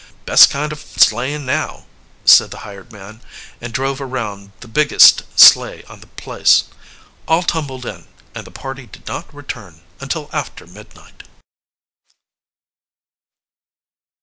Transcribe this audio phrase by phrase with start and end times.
[0.25, 1.85] "Best kind of sleighing now,"
[2.25, 3.21] said the hired man,
[3.61, 6.63] and drove around the biggest sleigh on the place.
[7.27, 11.21] All tumbled in, and the party did not return until after midnight.